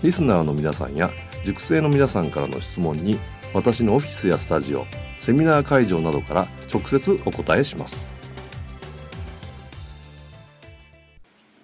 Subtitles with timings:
[0.00, 1.10] リスナーの皆さんや
[1.44, 3.18] 塾生の皆さんからの質問に
[3.52, 4.84] 私のオフィスやスタジオ
[5.18, 8.06] セミナー会場などから直接お答えします。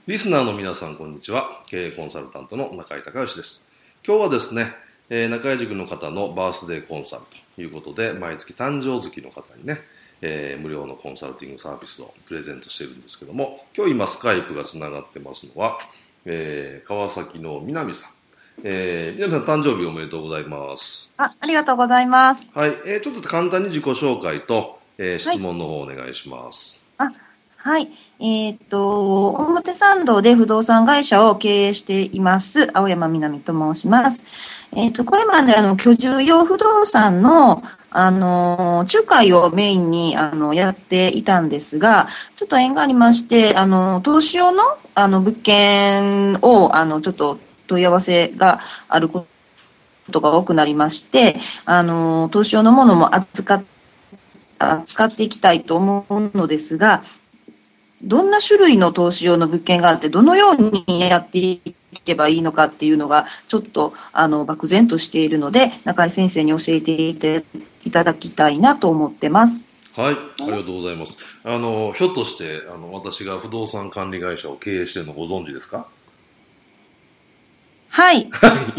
[0.08, 1.62] リスナーの皆さんこんにちは。
[1.68, 3.70] 経営コンサルタントの中井隆義です。
[4.04, 4.72] 今日はですね、
[5.10, 7.22] えー、中井塾の方のバースデーコンサル
[7.54, 9.78] ということで毎月誕生月の方にね
[10.26, 15.78] えー、無料のコンサルティングサービスをプレゼントしてるんですけども、今日今スカイプがつながってますのは、
[16.24, 18.23] えー、川崎の南さん。
[18.62, 21.12] えー、南さん誕生日おめでとうございます。
[21.16, 22.50] あ、ありがとうございます。
[22.54, 22.70] はい。
[22.86, 26.88] えー、ちょっと簡単に自己紹介と、えー、質問の方お願いします。
[26.96, 27.14] はい、あ、
[27.56, 27.88] はい。
[28.20, 34.24] えー、っと、表参道で不動産会社を経営しています、青山みなみと申します。
[34.72, 44.62] えー、っと、これまであの、居住用不動産の、あの、仲介をメインに、あの、やっていたんですが、ちょっと縁がありまして、あの、投資用の、
[44.96, 49.26] あの、物件を、あの、ちょっと問い合わせがあるこ
[50.10, 53.64] とが多くなりまして、あの、投資用のものも扱っ
[54.58, 57.02] 扱っていきたいと思うのですが、
[58.02, 61.60] どんな種類の投資用の物件があって、どのようにやってい
[62.04, 67.44] けばいいのかっていうのが、ちょっとあの漠然としているので、中井先生に教えて
[67.84, 69.66] いただきたいなと思ってます。
[69.96, 71.18] はい、ありがとうございます。
[71.44, 75.88] あの、ひょっとして、あの、私が不動産管理会社を経営しているのご存知ですか？
[77.94, 78.28] はい。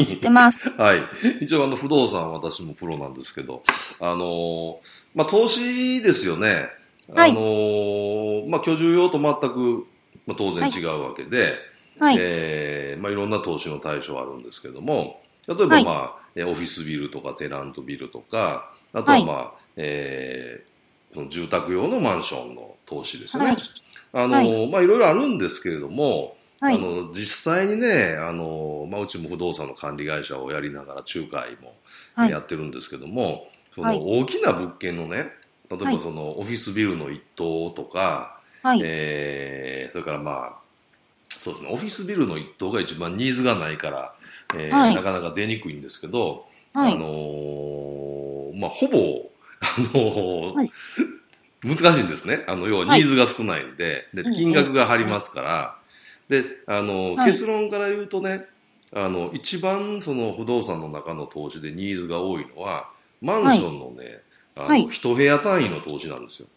[0.06, 0.62] 知ってます。
[0.78, 1.02] はい。
[1.40, 3.64] 一応、あの、不動産私もプロなんですけど、
[4.02, 4.81] あの、
[5.14, 6.68] まあ、投資ですよね。
[7.14, 9.88] はい、あのー、まあ、居住用と全く、
[10.28, 11.54] まあ、当然違うわけで、
[11.98, 23.46] はい、えー、まあ、いろんな投資の対象あるんですけども、例えば、まあ、はい、オフィスビルとかテナントビルとか、あとは、まあ、はい、えー、その住宅用のマンションの投資ですね。
[23.46, 23.58] はい、
[24.12, 31.76] あのー、まあ、いろいろあるんですけれども、はい、あの実際にね、あのまあ、うちも不動産の管理会社をやりながら仲介も
[32.28, 35.30] やってるんですけども、その大きな物件のね、
[35.70, 40.56] 例えばそのオフィスビルの一棟とか、はい、えー、それからまあ、
[41.30, 44.16] そうですね、オフィスビルの一棟が一番ニーズがないから、
[44.56, 49.30] えー、はい、なかなか出にくいんですけど、はい、あのー、まあ、ほぼ、
[49.62, 50.72] あのーはい、
[51.64, 52.44] 難しいんですね。
[52.48, 55.78] あの、要はニーズが少ないんで、で、金額が張りますから、
[56.30, 58.46] で、あの、結論から言うとね、
[58.94, 62.90] あの、一番その不動産の中の投資でニーズが多いのは、
[63.22, 64.22] マンションのね、
[64.56, 66.47] あの、一部屋単位の投資なんですよ。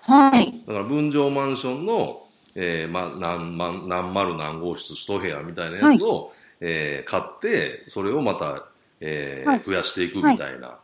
[0.00, 0.62] はい。
[0.66, 8.66] だから分譲マンションの、えー、まあ、何万、何丸何号室一部屋みたいなやつを、はい、えー、買って、それをまた、
[9.00, 10.68] えー、はい、増やしていくみたいな。
[10.68, 10.74] は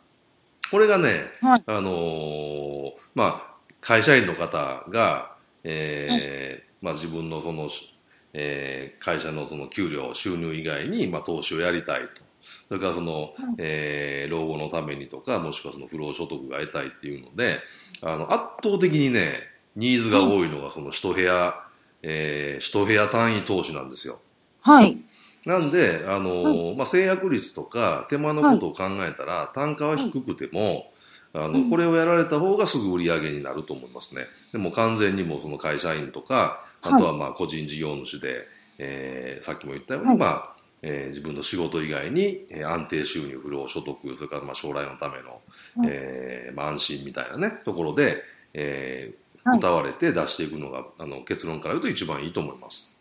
[0.64, 3.50] い、これがね、はい、あのー、まあ、
[3.80, 7.68] 会社員の方が、えー、まあ自分のその、
[8.32, 12.30] えー、会社のその給料、収入以外に、まあ投資をやりたいと。
[12.68, 17.60] それからその、えー、老後のためにとか、もしくはその不労所得が得たいっていうので、
[18.00, 19.40] あの、圧倒的にね、
[19.76, 21.54] ニーズが多いのがその一部屋、
[22.02, 24.20] えー、一部屋単位投資なんですよ。
[24.60, 24.96] はい。
[25.44, 30.92] なんで、あの、はい、まあ、制約率とか手間のことを考えたら、単価は低くても、
[31.32, 34.26] あの、これをやられた方がすぐ売り上げになると思いますね。
[34.52, 38.46] でも完全にもその会社員とか、あとはまあ個人事業主で、
[38.78, 45.40] えー、さっきも言ったように、まあ、えー、自分の仕事以外に、えー、安定収入、不労所得、それからまあ将来のための、
[45.76, 48.22] はい、えー、まあ、安心みたいなね、ところで、
[48.54, 52.98] えー、歌われて出していくのが、あの結論から言うと一番いいと思います。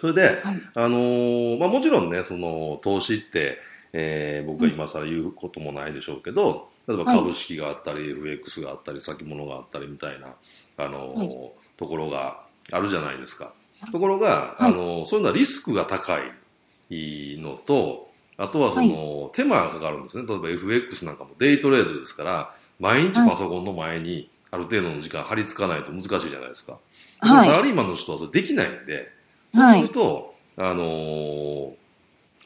[0.00, 3.58] それで、はい、あのー、まあ、もちろんね、その投資って、
[3.92, 10.34] えー、僕が今更言うこともないでしょうけど、例えば株式があったり、はい、FX があったり、先物があったりみたいな、
[10.76, 12.42] あのところが
[12.72, 13.52] あるじゃないですか。
[13.92, 20.24] ところが、あのー、そういうのはリスクが高いのと、あとはその、手間がかかるんですね。
[20.26, 26.78] 例えば FX なんかもデイトレードですから、毎日パソコンの前にある程度の時間張り付かないと難しいじゃないですか。
[27.20, 27.46] はい。
[27.46, 29.10] サラリーマンの人はそれできないんで、
[29.54, 29.88] そうするはい。
[29.90, 31.80] と、あのー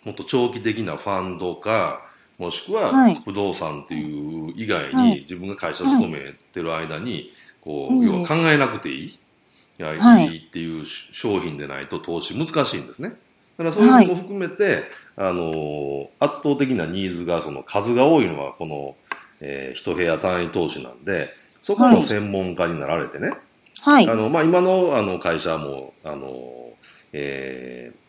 [0.04, 2.02] もっと長期的なファンドか、
[2.38, 3.22] もしくははい。
[3.24, 5.20] 不動産っていう以外に、はい。
[5.22, 7.32] 自分が会社勤めてる間に、
[7.62, 8.06] こう、うん。
[8.06, 9.18] 要は考えなくていい、
[9.78, 9.82] い。
[9.82, 13.10] やはいいいっていう商品でないと投資難しいんですね。
[13.56, 14.84] だからそういうのも含めて、
[15.16, 18.96] あのー圧倒的なニーズが、その数が多いのはこの、
[19.40, 21.30] えー一部屋単位投資なんで、
[21.62, 23.32] そこの専門家になられてね、
[23.82, 24.08] はい。
[24.08, 24.14] あ。
[24.14, 26.72] の、まあ、今の、あの、会社も、あの、
[27.12, 28.04] えー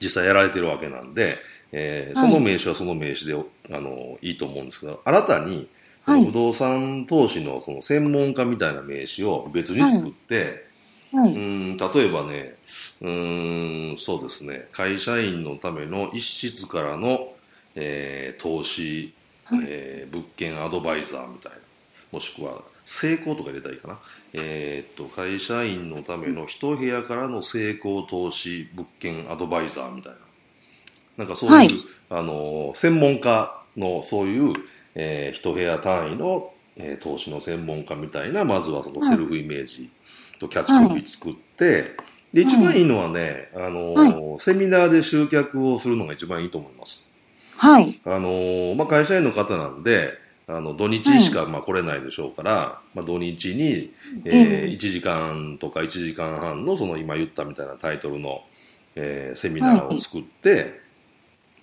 [0.00, 1.38] 実際やられてるわけなんで、
[1.70, 2.28] えーはい。
[2.28, 3.40] その名刺はその名刺で、
[3.70, 5.68] あの、いいと思うんですけど、新たに、
[6.04, 6.24] はい。
[6.26, 10.71] 不動産投資のその専門家みたいな名刺を別に作って、
[11.12, 11.32] はい。
[11.32, 12.56] うん、例えばね、
[13.02, 17.34] うん、そうですね、会社員のための一室からの、
[17.74, 19.12] えー投資、
[19.66, 21.58] えー物件アドバイザーみたいな、
[22.12, 23.98] もしくは成功とか入れたらいいかな。
[24.34, 30.18] えーっと、会社員のための一部屋からの成功投資物件アドバイザーみたいな。
[31.18, 31.70] なんかそういう、はい
[32.10, 34.54] あの、専門家のそういう、
[34.94, 39.90] えー一部屋単位の、えー投資の専門家みたいな、まずはそのセルフイメージ
[40.42, 41.96] とキャッチコピー作って、
[42.32, 47.12] で、一番いいのはね、あの、はセミナーで集客をするのが一番いいと思います。
[47.56, 48.00] はい。
[48.04, 50.14] あのまあ、会社員の方なんで、
[50.48, 53.92] あの、土日しか、まあ、来れないでしょうから、まあ、土日に、
[54.24, 58.42] えええー1時間とか1時間半の、その今言ったみたいなタイトルの、
[58.96, 60.80] えーセミナーを作って、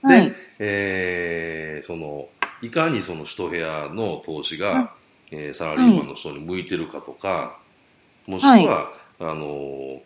[0.02, 0.36] はいで、。
[0.60, 2.30] えーその、
[2.62, 4.90] いかにその一部屋の投資が、はい
[5.32, 7.58] えーサラリーマンの人に向いてるかとか、
[8.30, 10.00] もしくは、あのー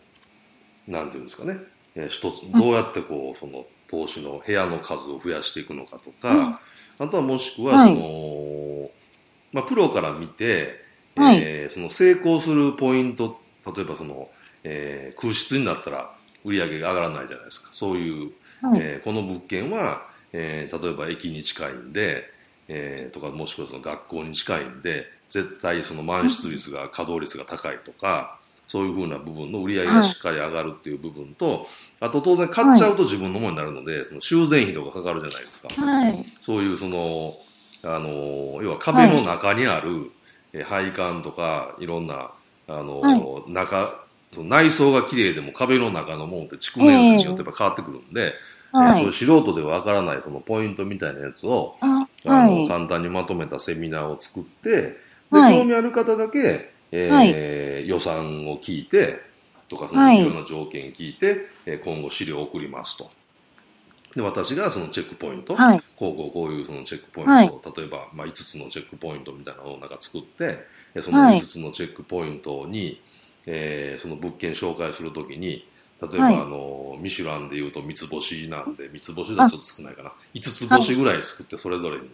[0.86, 1.58] なんていうんですかね、
[1.94, 6.60] えー一つ、どうやってこう、その、投資の部屋の数を増やしていくのかとか、
[6.98, 7.94] あとはもしくは、はい。
[7.94, 8.90] その、
[9.52, 10.82] まあ、プロから見て、
[11.16, 11.38] はい。
[11.40, 13.40] えーその成功するポイント、
[13.74, 14.28] 例えばその、
[14.64, 17.70] えー空室になったら売り上げが上がらないじゃないですか。
[17.72, 18.32] そういう、
[18.62, 18.80] はい。
[18.80, 22.24] えーこの物件は、えー例えば駅に近いんで、
[22.68, 28.38] えーとかもしくはその学校に近いんで、絶対その満室率が、稼働率が高いとか、
[28.68, 31.66] そういうふうな部分の売り上げがしっかり上がるっていう部分と、
[31.98, 35.68] あと当然買っちゃうと自分のものになるので、その修繕費とかかかるじゃないですか。
[35.68, 36.24] はい。
[36.40, 37.34] そういうその、
[37.82, 40.12] あの、要は壁の中にある、
[40.52, 42.30] えー配管とか、いろんな、
[42.68, 44.04] あの、は中、
[44.36, 48.34] 内装が綺麗でも壁の中のものって築年数によってやっぱ変わってくるんで、
[48.72, 48.94] えーはい。
[48.94, 52.68] そういう素人ではわからないそのポイントみたいなやつを、ああのはい。
[52.68, 55.03] 簡単にまとめたセミナーを作って、で
[55.40, 55.54] はい。
[55.54, 57.34] 興味ある方だけ、えーはい。
[57.88, 59.20] 予算を聞いて、
[59.68, 60.18] とか、そのはい。
[60.20, 63.10] いろんな条件聞いて、えー今後資料を送りますと。
[64.14, 65.82] で、私がそのチェックポイント、はい。
[65.96, 67.52] こうこうこういうそのチェックポイントを、はい。
[67.76, 70.58] 例えば、まあ、5つのチェックポイントみたいなのをなんか作って、
[70.94, 71.40] えそのはい。
[71.40, 73.02] 5つのチェックポイントに、
[73.46, 75.68] えーその物件紹介するときに、
[76.00, 76.36] 例えば、はい。
[76.42, 80.12] あの、ミシュランで言うと三つ星なんで、三つ星だとちょっと少ないかな。
[80.32, 82.08] 5つ星ぐらい作って、それぞれに、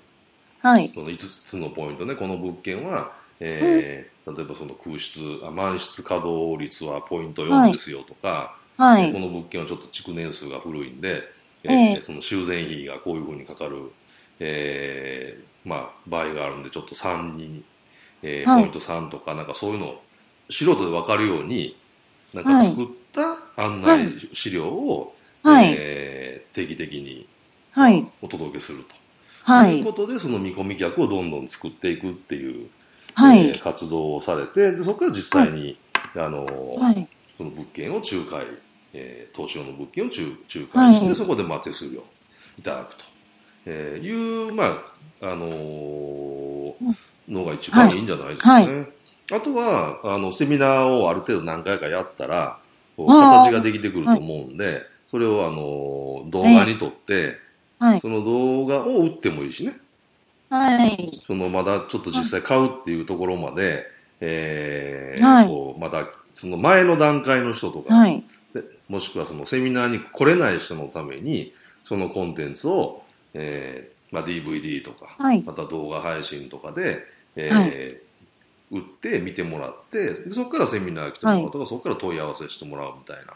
[0.62, 0.90] はい。
[0.94, 9.12] その5つのポイントね、この物件は、えー例えばその空室、あ満室稼働率はポイント4ですよとか、はい。
[9.12, 11.22] この物件はちょっと築年数が古いんで、
[11.64, 13.90] えええーその修繕費がこういうふうにかかる、
[14.38, 17.64] えーまあ、場合があるんで、ちょっと3に、
[18.22, 20.02] えーはいポイント3とか、なんかそういうのを
[20.50, 21.76] 素人で分かるように、
[22.34, 25.72] なんかはい作った案内資料を、はい。
[25.76, 27.28] えー定期的に
[27.72, 28.06] はい。
[28.22, 28.94] お届けすると。
[29.44, 29.72] はい。
[29.72, 32.68] ということで、その見込み客をどんどん作っていくっていう、
[33.14, 33.48] はい。
[33.48, 35.78] えー活動をされて、でそこから実際に、
[36.14, 37.08] あのーはい。
[37.36, 38.46] その物件を仲介、
[38.92, 42.02] えー投資用の物件を仲仲介して、はいそこでまあ手数料
[42.58, 43.04] いただくと、
[43.66, 44.82] えーいう、ま
[45.20, 46.72] あ、あのー
[47.28, 48.86] のが一番いいんじゃないですかね。
[49.32, 52.58] あとは、あの、セミナーをある程度何回かやったら、
[52.96, 57.36] 形ができてくると思うんで、それをあのー動画に撮って、
[57.80, 58.00] はい。
[58.00, 59.76] その動画を売ってもいいしね。
[60.50, 61.22] はい。
[61.26, 63.86] そのまだちょっと実際買うっていうところまで、
[64.20, 68.22] えーはいこうまだその前の段階の人とか、はい。
[68.54, 71.52] でもしくはそのセミナーに来れない人のために、
[71.84, 73.02] そのコンテンツを、
[73.34, 75.42] えーまあ、DVD とか、はい。
[75.42, 77.04] また動画配信とかで、
[77.36, 77.96] えーはい
[78.72, 83.34] 売って見てもらって、でそこからセミナー来てもらうとか、そこから問い合わせしてもらうみたいな。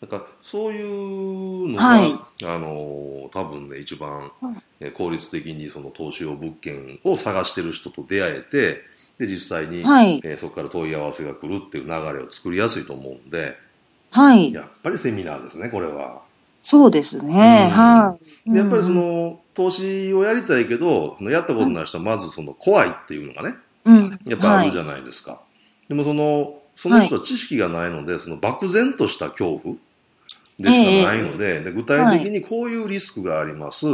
[0.00, 2.12] なんかそういうのが、はい
[2.44, 4.30] あのー多分ね、一番、
[4.94, 8.82] 効率的にその投資用物件を探してる人と出会えて、
[9.18, 10.20] で、実際に、はい。
[10.22, 13.56] えーそこから問い合わせが来るっていう流れを作りやすいと思うんで、
[14.12, 14.52] はい。
[14.52, 16.20] やっぱりセミナーですね、これは。
[16.62, 17.70] そうですね。
[17.70, 18.52] うんはい。
[18.52, 24.20] でやっぱりその、投資をやりたいけど、やったことない人はまずその怖いっていうのがね、うん。
[24.24, 25.40] やっぱあるじゃないですか。
[25.88, 29.76] でもその、その人は知識がないので、その漠然とした恐怖
[30.58, 33.86] でしかないので、で具体的にこういうリスクがあります。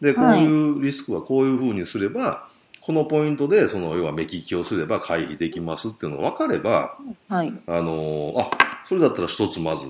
[0.00, 2.48] で、こういうリスクはこういうふうにすれば、
[2.80, 6.96] このポイントで、その、要は目利きをすれば回避できますっていうのが分かれば、
[7.28, 7.52] はい。
[7.66, 8.50] あのーあ、
[8.84, 9.88] それだったら一つまず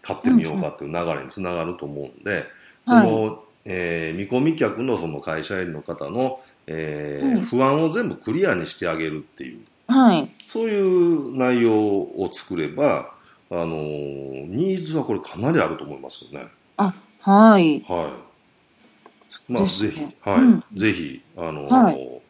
[0.00, 2.44] 買ってみようかっていう流れにつながると思うんで、はい
[2.86, 9.58] その、えー見込み客のその会社員の方の、えーうん不安を全部クリアにしてあげるっていう、
[9.88, 10.30] はい。
[10.48, 13.12] そういう内容を作れば、
[13.50, 16.48] あのーニーズはこれかなりあると思いますよね。
[16.76, 17.82] あ、はい。
[17.88, 18.12] は
[19.48, 19.52] い。
[19.52, 22.20] まあ、ぜひ、はい、うんぜひ、あのーはい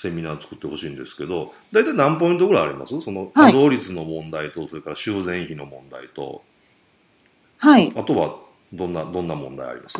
[0.00, 3.00] セミナー作ってほしいんですけど、大体何ポイントぐらいあります？
[3.00, 6.44] そのはい稼働率の問題と、それから修繕費の問題と、
[7.58, 7.92] はい。
[7.96, 8.36] あとは、
[8.72, 9.98] どんな、どんな問題あります？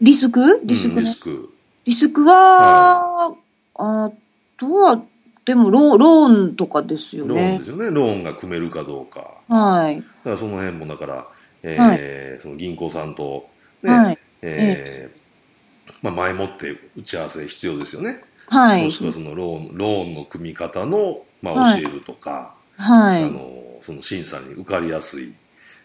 [0.00, 0.60] リスク？
[0.64, 1.12] リスクねうんリ。
[1.12, 1.54] スク。
[1.84, 3.36] リスクは、
[3.76, 4.10] あ
[4.56, 5.00] とは、
[5.44, 7.64] でもロー、ローンとかですよローンねで。
[7.64, 7.90] すよね。
[7.90, 9.20] ローンが組めるかどうか。
[9.48, 9.96] はい。
[9.96, 11.26] だからその辺も、だから、
[11.64, 13.48] えーその銀行さんと、
[13.82, 14.18] ね、はい。
[14.42, 15.22] えー
[16.00, 18.22] まあ、前もって打ち合わせ必要ですよね。
[18.48, 18.98] はいもし。
[18.98, 23.24] くはそのローン、ローンの組み方の、まあ、はい教えるとか、はい。
[23.24, 25.32] あの、その審査に受かりやすい、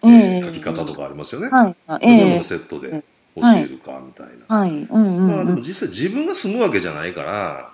[0.03, 1.49] ええ書き方とかありますよね。
[1.49, 1.75] はい。
[1.87, 3.03] あそういうのセットでえ
[3.35, 4.55] 教えるか、みたいな。
[4.55, 4.69] はい。
[4.69, 5.55] うんうんまあでうん。
[5.55, 7.71] も実際自分が住むわけじゃないから、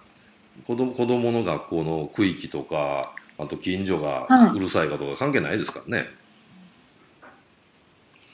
[0.68, 6.08] 子供子供の学校の区域とか、あと近所がはいうるさいかとか関係ないですからね。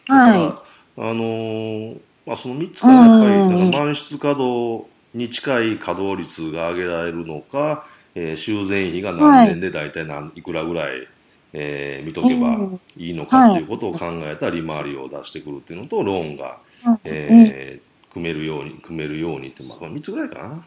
[0.07, 0.63] はだか
[0.97, 4.85] らあのーまあ、その3つからやっぱり、満室稼働
[5.15, 7.85] に近い稼働率が上げられるのか、
[8.15, 11.07] えー修繕費が何年で大体何いくらぐらい、
[11.53, 12.57] えー見とけば
[12.97, 16.57] いいのかっていうことを考えた利回りを出してくるっていうのと、ローンが、
[16.95, 16.99] い。
[17.05, 20.65] えー組めるように、組めるようにって、まあ、3つぐらいかな。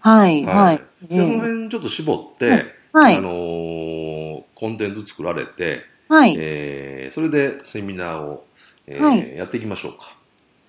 [0.00, 0.44] はい。
[0.44, 0.82] はい。
[1.02, 6.34] でそのええ辺ちょっと絞って、はいあのーコンテンツ作られて、はい。
[6.38, 8.44] えーそれでセミナーを、
[8.86, 10.16] えーはいやっていきましょうか。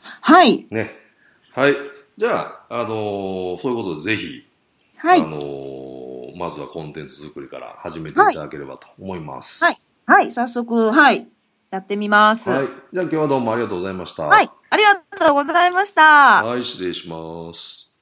[0.01, 0.65] はい。
[0.69, 0.91] ね。
[1.53, 1.75] はい。
[2.17, 4.45] じゃあ、あのーそういうことでぜひ、
[4.97, 5.23] はいあ。
[5.25, 9.63] のーまずはコンテンツ作りから始めていただければと思います。
[9.63, 10.31] はいはい。
[10.31, 11.27] 早速、はい。
[11.69, 12.49] やってみます。
[12.49, 12.69] はいはい。
[12.93, 14.29] じゃあ今日はどうもありがとうございました。
[14.29, 14.95] ありが
[15.25, 16.43] とうございました。
[16.43, 17.95] はい、失礼します。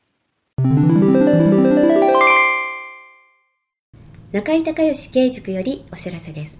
[4.31, 6.59] 中井隆義経営塾よりお知らせです。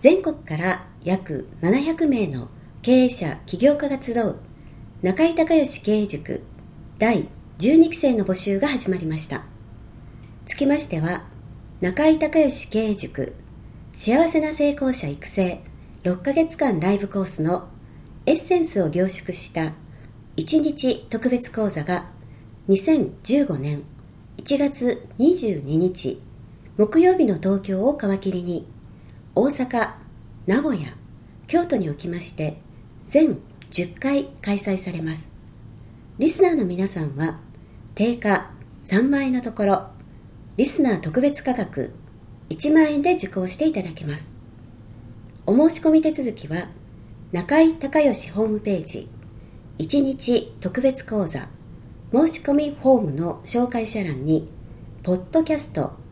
[0.00, 2.48] 全国から約700名の
[2.82, 4.40] 経営者、起業家が集う
[5.00, 6.42] 中井隆義経営塾
[6.98, 7.28] 第
[7.60, 9.44] 12期生の募集が始まりました。
[10.46, 11.22] つきましては、
[11.80, 13.36] 中井隆義経営塾
[13.92, 15.60] 幸せな成功者育成
[16.02, 17.68] 6ヶ月間ライブコースの
[18.26, 19.74] エッセンスを凝縮した
[20.38, 22.06] 1日特別講座が
[22.68, 23.84] 2015年
[24.38, 26.20] 1月22日
[26.76, 28.66] 木曜日の東京を皮切りに
[29.36, 29.92] 大阪、
[30.48, 30.88] 名古屋、
[31.46, 32.56] 京都におきまして
[33.06, 33.38] 全
[33.70, 35.30] 10回開催されます。
[36.18, 37.38] リスナーの皆さんは
[37.94, 38.50] 定価
[38.82, 39.86] 3万円のところ
[40.56, 41.92] リスナー特別価格
[42.50, 44.28] 1万円で受講していただけます。
[45.46, 46.66] お申し込み手続きは
[47.30, 49.08] 中井隆義ホームページ
[49.78, 51.48] 1日特別講座
[52.12, 54.48] 申し込みフォームの紹介者欄に
[55.04, 56.02] ポッドキャスト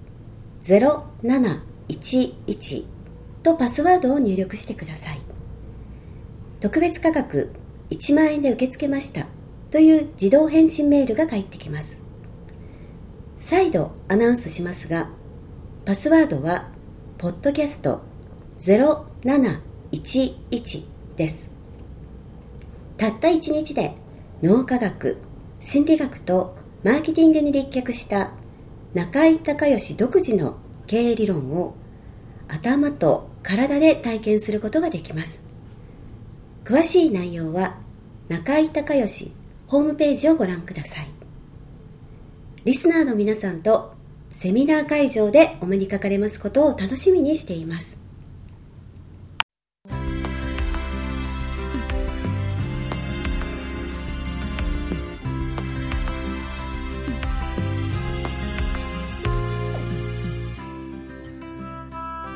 [0.63, 2.85] 0711
[3.43, 5.21] とパスワードを入力してください。
[6.61, 7.51] 特別価格
[7.91, 9.27] 1万円で受け付けました。
[9.71, 12.01] という自動返信メールが返ってきます。
[13.39, 15.11] 再度アナウンスしますが
[15.85, 16.71] パスワードは
[17.19, 18.03] ポッドキャスト
[18.61, 20.85] 0711
[21.17, 21.51] です。
[22.97, 23.95] たった1日で
[24.43, 25.17] 脳科学
[25.59, 28.31] 心理学とマーケティングに立脚した
[28.95, 30.57] 中井隆義独自の
[30.87, 31.75] 経営理論を
[32.49, 35.43] 頭と体で体験することができます。
[36.65, 37.79] 詳しい内容は
[38.29, 39.33] 中井隆義
[39.67, 41.11] ホームページをご覧ください。
[42.65, 43.95] リスナーの皆さんと
[44.29, 48.02] セミナー会場でお目にかかれますことを楽しみにしています。